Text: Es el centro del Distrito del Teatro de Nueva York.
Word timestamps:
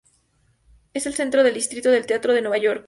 Es 0.95 1.05
el 1.05 1.13
centro 1.13 1.43
del 1.43 1.53
Distrito 1.53 1.91
del 1.91 2.07
Teatro 2.07 2.33
de 2.33 2.41
Nueva 2.41 2.57
York. 2.57 2.79